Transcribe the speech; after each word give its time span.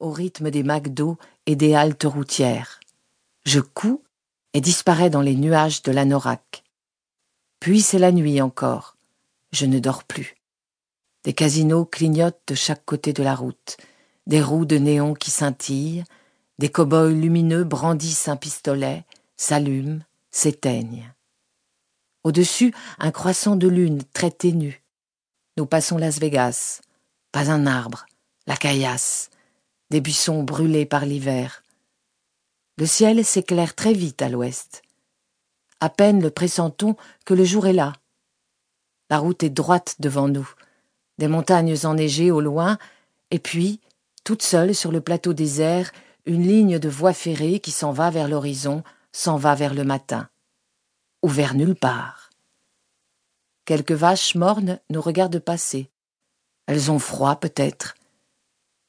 au 0.00 0.10
rythme 0.10 0.50
des 0.50 0.62
McDo 0.62 1.18
et 1.46 1.56
des 1.56 1.74
haltes 1.74 2.04
routières. 2.04 2.80
Je 3.44 3.60
couds 3.60 4.02
et 4.52 4.60
disparais 4.60 5.10
dans 5.10 5.20
les 5.20 5.36
nuages 5.36 5.82
de 5.82 5.92
l'anorak. 5.92 6.64
Puis 7.60 7.82
c'est 7.82 7.98
la 7.98 8.12
nuit 8.12 8.40
encore. 8.40 8.96
Je 9.52 9.66
ne 9.66 9.78
dors 9.78 10.04
plus. 10.04 10.36
Des 11.24 11.32
casinos 11.32 11.86
clignotent 11.86 12.42
de 12.46 12.54
chaque 12.54 12.84
côté 12.84 13.12
de 13.12 13.22
la 13.22 13.34
route, 13.34 13.76
des 14.26 14.42
roues 14.42 14.66
de 14.66 14.76
néon 14.76 15.14
qui 15.14 15.30
scintillent, 15.30 16.04
des 16.58 16.68
cow-boys 16.68 17.10
lumineux 17.10 17.64
brandissent 17.64 18.28
un 18.28 18.36
pistolet, 18.36 19.04
s'allument, 19.36 20.00
s'éteignent. 20.30 21.12
Au-dessus, 22.22 22.74
un 22.98 23.10
croissant 23.10 23.56
de 23.56 23.68
lune 23.68 24.02
très 24.12 24.30
ténu. 24.30 24.82
Nous 25.56 25.66
passons 25.66 25.98
Las 25.98 26.18
Vegas. 26.18 26.80
Pas 27.32 27.50
un 27.50 27.66
arbre, 27.66 28.06
la 28.46 28.56
caillasse, 28.56 29.30
des 29.94 30.00
buissons 30.00 30.42
brûlés 30.42 30.86
par 30.86 31.06
l'hiver. 31.06 31.62
Le 32.78 32.84
ciel 32.84 33.24
s'éclaire 33.24 33.76
très 33.76 33.92
vite 33.92 34.22
à 34.22 34.28
l'ouest. 34.28 34.82
À 35.78 35.88
peine 35.88 36.20
le 36.20 36.30
pressentons 36.30 36.96
que 37.24 37.32
le 37.32 37.44
jour 37.44 37.68
est 37.68 37.72
là. 37.72 37.92
La 39.08 39.18
route 39.18 39.44
est 39.44 39.50
droite 39.50 39.94
devant 40.00 40.26
nous, 40.26 40.50
des 41.18 41.28
montagnes 41.28 41.76
enneigées 41.84 42.32
au 42.32 42.40
loin, 42.40 42.76
et 43.30 43.38
puis, 43.38 43.78
toute 44.24 44.42
seule 44.42 44.74
sur 44.74 44.90
le 44.90 45.00
plateau 45.00 45.32
désert, 45.32 45.92
une 46.26 46.42
ligne 46.42 46.80
de 46.80 46.88
voie 46.88 47.12
ferrée 47.12 47.60
qui 47.60 47.70
s'en 47.70 47.92
va 47.92 48.10
vers 48.10 48.26
l'horizon, 48.26 48.82
s'en 49.12 49.36
va 49.36 49.54
vers 49.54 49.74
le 49.74 49.84
matin. 49.84 50.28
Ou 51.22 51.28
vers 51.28 51.54
nulle 51.54 51.76
part. 51.76 52.30
Quelques 53.64 53.92
vaches 53.92 54.34
mornes 54.34 54.80
nous 54.90 55.00
regardent 55.00 55.38
passer. 55.38 55.88
Elles 56.66 56.90
ont 56.90 56.98
froid 56.98 57.36
peut-être. 57.36 57.94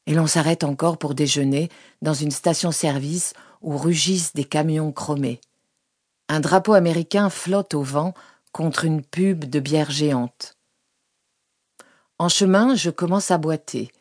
Et 0.08 0.14
l'on 0.14 0.28
s'arrête 0.28 0.64
encore 0.64 0.98
pour 0.98 1.16
déjeuner 1.16 1.70
dans 2.02 2.14
une 2.14 2.32
station-service 2.32 3.34
où 3.62 3.78
rugissent 3.78 4.34
des 4.34 4.46
camions 4.46 4.92
chromés. 4.92 5.42
Un 6.30 6.40
drapeau 6.40 6.74
américain 6.74 7.30
flotte 7.30 7.74
au 7.74 7.82
vent 7.82 8.14
contre 8.52 8.86
une 8.86 9.04
pub 9.04 9.46
de 9.46 9.60
bière 9.60 9.92
géante. 9.92 10.56
En 12.18 12.30
chemin, 12.30 12.76
je 12.76 12.90
commence 12.90 13.32
à 13.32 13.38
boiter. 13.38 13.92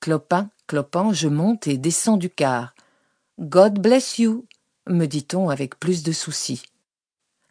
Clopin, 0.00 0.50
clopant, 0.66 1.12
je 1.12 1.28
monte 1.28 1.66
et 1.66 1.78
descends 1.78 2.16
du 2.16 2.30
car. 2.30 2.74
God 3.38 3.78
bless 3.78 4.18
you, 4.18 4.46
me 4.88 5.06
dit-on 5.06 5.48
avec 5.48 5.78
plus 5.78 6.02
de 6.02 6.12
souci. 6.12 6.62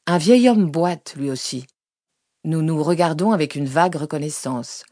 Un 0.05 0.17
vieil 0.17 0.50
homme 0.50 0.70
boite, 0.70 1.14
lui 1.16 1.31
aussi. 1.31 1.67
Nous 2.44 2.61
nous 2.61 2.83
regardons 2.83 3.31
avec 3.31 3.55
une 3.55 3.67
vague 3.67 3.95
reconnaissance. 3.95 4.83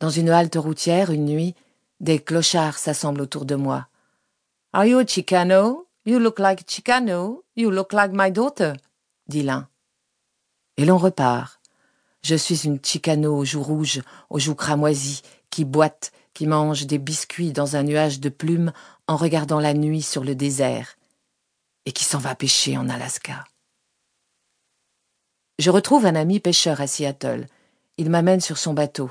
Dans 0.00 0.10
une 0.10 0.28
halte 0.30 0.56
routière, 0.56 1.10
une 1.10 1.26
nuit, 1.26 1.54
des 2.00 2.18
clochards 2.18 2.78
s'assemblent 2.78 3.20
autour 3.20 3.44
de 3.44 3.54
moi. 3.54 3.88
Are 4.72 4.86
you 4.86 4.98
a 4.98 5.04
Chicano? 5.04 5.86
You 6.04 6.18
look 6.18 6.38
like 6.38 6.66
Chicano. 6.66 7.44
You 7.56 7.70
look 7.70 7.92
like 7.92 8.12
my 8.12 8.30
daughter, 8.30 8.74
dit 9.26 9.42
l'un. 9.42 9.68
Et 10.76 10.84
l'on 10.84 10.98
repart. 10.98 11.60
Je 12.22 12.34
suis 12.34 12.64
une 12.64 12.80
Chicano 12.82 13.36
aux 13.36 13.44
joues 13.44 13.62
rouges, 13.62 14.02
aux 14.30 14.38
joues 14.38 14.54
cramoisies, 14.54 15.22
qui 15.50 15.64
boite, 15.64 16.12
qui 16.34 16.46
mange 16.46 16.86
des 16.86 16.98
biscuits 16.98 17.52
dans 17.52 17.76
un 17.76 17.82
nuage 17.82 18.20
de 18.20 18.28
plumes 18.28 18.72
en 19.06 19.16
regardant 19.16 19.60
la 19.60 19.74
nuit 19.74 20.02
sur 20.02 20.22
le 20.22 20.34
désert, 20.34 20.96
et 21.86 21.92
qui 21.92 22.04
s'en 22.04 22.18
va 22.18 22.34
pêcher 22.34 22.76
en 22.76 22.88
Alaska. 22.88 23.44
Je 25.58 25.70
retrouve 25.70 26.06
un 26.06 26.14
ami 26.14 26.38
pêcheur 26.38 26.80
à 26.80 26.86
Seattle. 26.86 27.46
Il 27.96 28.10
m'amène 28.10 28.40
sur 28.40 28.58
son 28.58 28.74
bateau. 28.74 29.10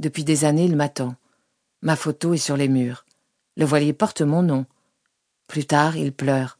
Depuis 0.00 0.24
des 0.24 0.44
années, 0.44 0.64
il 0.64 0.74
m'attend. 0.74 1.14
Ma 1.82 1.96
photo 1.96 2.34
est 2.34 2.38
sur 2.38 2.56
les 2.56 2.68
murs. 2.68 3.04
Le 3.56 3.64
voilier 3.64 3.92
porte 3.92 4.22
mon 4.22 4.42
nom. 4.42 4.66
Plus 5.46 5.66
tard, 5.66 5.96
il 5.96 6.12
pleure. 6.12 6.58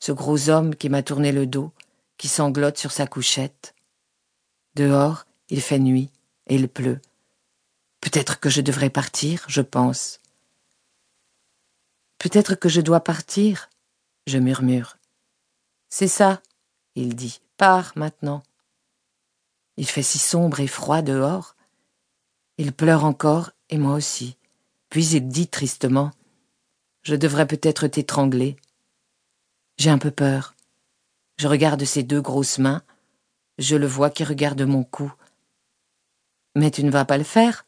Ce 0.00 0.12
gros 0.12 0.48
homme 0.48 0.74
qui 0.74 0.88
m'a 0.88 1.02
tourné 1.02 1.32
le 1.32 1.46
dos, 1.46 1.72
qui 2.16 2.28
sanglote 2.28 2.78
sur 2.78 2.92
sa 2.92 3.06
couchette. 3.06 3.74
Dehors, 4.74 5.26
il 5.48 5.60
fait 5.60 5.78
nuit 5.78 6.10
et 6.46 6.54
il 6.56 6.68
pleut. 6.68 7.00
Peut-être 8.00 8.38
que 8.38 8.48
je 8.48 8.60
devrais 8.60 8.90
partir, 8.90 9.44
je 9.48 9.60
pense. 9.60 10.20
Peut-être 12.18 12.54
que 12.54 12.68
je 12.68 12.80
dois 12.80 13.00
partir, 13.00 13.68
je 14.26 14.38
murmure. 14.38 14.98
C'est 15.88 16.08
ça, 16.08 16.42
il 16.94 17.14
dit. 17.14 17.40
Pars 17.56 17.92
maintenant. 17.96 18.42
Il 19.76 19.86
fait 19.86 20.02
si 20.02 20.18
sombre 20.18 20.60
et 20.60 20.66
froid 20.68 21.02
dehors. 21.02 21.56
Il 22.56 22.72
pleure 22.72 23.04
encore, 23.04 23.50
et 23.68 23.78
moi 23.78 23.94
aussi. 23.94 24.37
Puis 24.90 25.06
il 25.08 25.28
dit 25.28 25.48
tristement 25.48 26.10
Je 27.02 27.14
devrais 27.14 27.46
peut-être 27.46 27.86
t'étrangler. 27.86 28.56
J'ai 29.76 29.90
un 29.90 29.98
peu 29.98 30.10
peur. 30.10 30.54
Je 31.36 31.46
regarde 31.46 31.84
ses 31.84 32.02
deux 32.02 32.20
grosses 32.20 32.58
mains. 32.58 32.82
Je 33.58 33.76
le 33.76 33.86
vois 33.86 34.10
qui 34.10 34.24
regarde 34.24 34.62
mon 34.62 34.84
cou. 34.84 35.12
Mais 36.54 36.70
tu 36.70 36.82
ne 36.84 36.90
vas 36.90 37.04
pas 37.04 37.18
le 37.18 37.24
faire 37.24 37.64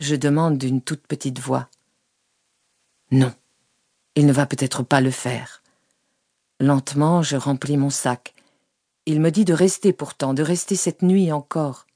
Je 0.00 0.14
demande 0.14 0.58
d'une 0.58 0.82
toute 0.82 1.06
petite 1.06 1.38
voix. 1.38 1.68
Non, 3.10 3.32
il 4.16 4.26
ne 4.26 4.32
va 4.32 4.46
peut-être 4.46 4.82
pas 4.82 5.00
le 5.00 5.10
faire. 5.10 5.62
Lentement, 6.58 7.22
je 7.22 7.36
remplis 7.36 7.76
mon 7.76 7.90
sac. 7.90 8.34
Il 9.04 9.20
me 9.20 9.30
dit 9.30 9.44
de 9.44 9.52
rester 9.52 9.92
pourtant, 9.92 10.34
de 10.34 10.42
rester 10.42 10.74
cette 10.74 11.02
nuit 11.02 11.30
encore. 11.30 11.86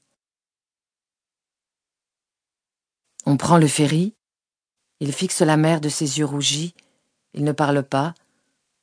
On 3.25 3.37
prend 3.37 3.57
le 3.57 3.67
ferry. 3.67 4.15
Il 5.01 5.11
fixe 5.11 5.41
la 5.41 5.57
mer 5.57 5.81
de 5.81 5.89
ses 5.89 6.19
yeux 6.19 6.25
rougis. 6.25 6.75
Il 7.33 7.43
ne 7.43 7.51
parle 7.51 7.81
pas. 7.81 8.13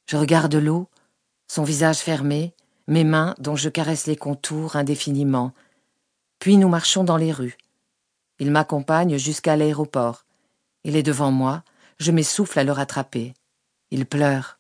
Je 0.07 0.17
regarde 0.17 0.57
l'eau, 0.57 0.89
son 1.47 1.63
visage 1.63 1.99
fermé, 1.99 2.55
mes 2.89 3.05
mains 3.05 3.37
dont 3.39 3.55
je 3.55 3.69
caresse 3.69 4.09
les 4.09 4.17
contours 4.17 4.75
indéfiniment. 4.75 5.53
Puis 6.41 6.57
nous 6.57 6.69
marchons 6.69 7.05
dans 7.05 7.17
les 7.17 7.31
rues. 7.31 7.57
Il 8.41 8.51
m'accompagne 8.51 9.17
jusqu'à 9.17 9.57
l'aéroport. 9.57 10.25
Il 10.83 10.97
est 10.97 11.05
devant 11.05 11.31
moi. 11.31 11.63
Je 12.01 12.11
m'essouffle 12.11 12.59
à 12.59 12.65
le 12.65 12.73
rattraper. 12.73 13.33
Il 13.93 14.05
pleure. 14.05 14.59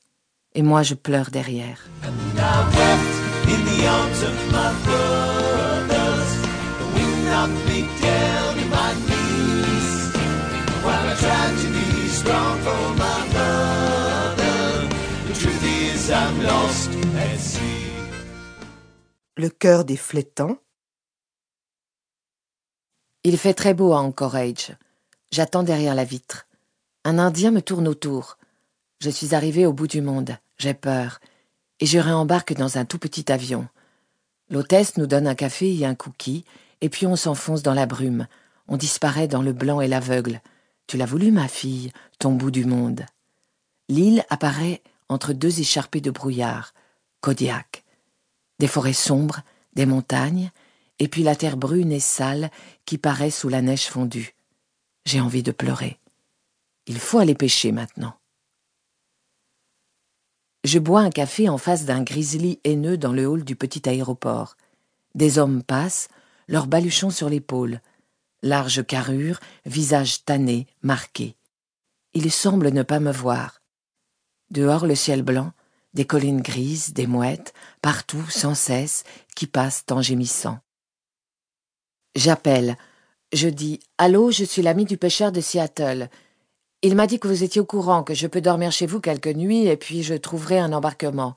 Et 0.54 0.62
moi 0.62 0.84
je 0.84 0.94
pleure 0.94 1.30
derrière. 1.32 1.88
Le 19.36 19.48
cœur 19.48 19.84
des 19.84 19.96
flétans. 19.96 20.58
Il 23.24 23.38
fait 23.38 23.54
très 23.54 23.72
beau 23.72 23.92
à 23.92 24.00
Anchorage. 24.00 24.76
J'attends 25.30 25.62
derrière 25.62 25.94
la 25.94 26.04
vitre. 26.04 26.46
Un 27.04 27.18
Indien 27.18 27.50
me 27.50 27.62
tourne 27.62 27.88
autour. 27.88 28.36
Je 29.00 29.10
suis 29.10 29.34
arrivé 29.34 29.64
au 29.64 29.72
bout 29.72 29.86
du 29.86 30.02
monde. 30.02 30.36
J'ai 30.58 30.74
peur. 30.74 31.20
Et 31.80 31.86
je 31.86 31.98
réembarque 31.98 32.52
dans 32.54 32.78
un 32.78 32.84
tout 32.84 32.98
petit 32.98 33.30
avion. 33.32 33.68
L'hôtesse 34.50 34.96
nous 34.96 35.06
donne 35.06 35.28
un 35.28 35.34
café 35.34 35.74
et 35.74 35.86
un 35.86 35.94
cookie, 35.94 36.44
et 36.80 36.88
puis 36.88 37.06
on 37.06 37.16
s'enfonce 37.16 37.62
dans 37.62 37.74
la 37.74 37.86
brume. 37.86 38.26
On 38.66 38.76
disparaît 38.76 39.28
dans 39.28 39.42
le 39.42 39.52
blanc 39.52 39.80
et 39.80 39.88
l'aveugle. 39.88 40.40
Tu 40.88 40.96
l'as 40.96 41.06
voulu, 41.06 41.30
ma 41.30 41.48
fille, 41.48 41.92
ton 42.18 42.32
bout 42.32 42.50
du 42.50 42.64
monde. 42.64 43.04
L'île 43.90 44.24
apparaît 44.30 44.82
entre 45.10 45.34
deux 45.34 45.60
écharpés 45.60 46.00
de 46.00 46.10
brouillard, 46.10 46.72
Kodiak. 47.20 47.84
Des 48.58 48.66
forêts 48.66 48.94
sombres, 48.94 49.42
des 49.74 49.84
montagnes, 49.84 50.50
et 50.98 51.08
puis 51.08 51.22
la 51.22 51.36
terre 51.36 51.58
brune 51.58 51.92
et 51.92 52.00
sale 52.00 52.50
qui 52.86 52.96
paraît 52.96 53.30
sous 53.30 53.50
la 53.50 53.60
neige 53.60 53.86
fondue. 53.86 54.34
J'ai 55.04 55.20
envie 55.20 55.42
de 55.42 55.52
pleurer. 55.52 55.98
Il 56.86 56.98
faut 56.98 57.18
aller 57.18 57.34
pêcher 57.34 57.70
maintenant. 57.70 58.14
Je 60.64 60.78
bois 60.78 61.02
un 61.02 61.10
café 61.10 61.50
en 61.50 61.58
face 61.58 61.84
d'un 61.84 62.02
grizzly 62.02 62.60
haineux 62.64 62.96
dans 62.96 63.12
le 63.12 63.26
hall 63.26 63.44
du 63.44 63.56
petit 63.56 63.86
aéroport. 63.86 64.56
Des 65.14 65.38
hommes 65.38 65.62
passent, 65.62 66.08
leurs 66.48 66.66
baluchons 66.66 67.10
sur 67.10 67.28
l'épaule, 67.28 67.82
large 68.42 68.84
carrure, 68.86 69.40
visage 69.66 70.24
tanné, 70.24 70.66
marqué. 70.82 71.36
Il 72.14 72.30
semble 72.30 72.70
ne 72.70 72.82
pas 72.82 73.00
me 73.00 73.12
voir. 73.12 73.60
Dehors 74.50 74.86
le 74.86 74.94
ciel 74.94 75.22
blanc, 75.22 75.52
des 75.94 76.06
collines 76.06 76.40
grises, 76.40 76.92
des 76.92 77.06
mouettes, 77.06 77.52
partout, 77.82 78.24
sans 78.30 78.54
cesse, 78.54 79.04
qui 79.34 79.46
passent 79.46 79.84
en 79.90 80.02
gémissant. 80.02 80.58
J'appelle. 82.14 82.76
Je 83.32 83.48
dis 83.48 83.80
Allô, 83.98 84.30
je 84.30 84.44
suis 84.44 84.62
l'ami 84.62 84.84
du 84.84 84.96
pêcheur 84.96 85.32
de 85.32 85.40
Seattle. 85.40 86.08
Il 86.80 86.94
m'a 86.94 87.06
dit 87.06 87.18
que 87.18 87.28
vous 87.28 87.44
étiez 87.44 87.60
au 87.60 87.66
courant, 87.66 88.02
que 88.02 88.14
je 88.14 88.26
peux 88.26 88.40
dormir 88.40 88.72
chez 88.72 88.86
vous 88.86 89.00
quelques 89.00 89.26
nuits 89.28 89.66
et 89.66 89.76
puis 89.76 90.02
je 90.02 90.14
trouverai 90.14 90.58
un 90.58 90.72
embarquement. 90.72 91.36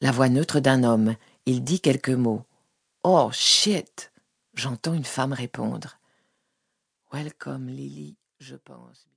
La 0.00 0.12
voix 0.12 0.28
neutre 0.28 0.60
d'un 0.60 0.84
homme. 0.84 1.16
Il 1.44 1.64
dit 1.64 1.80
quelques 1.80 2.08
mots. 2.10 2.42
Oh 3.02 3.30
shit 3.32 4.10
J'entends 4.58 4.94
une 4.94 5.04
femme 5.04 5.32
répondre. 5.32 6.00
Welcome, 7.12 7.68
Lily, 7.68 8.16
je 8.40 8.56
pense. 8.56 9.06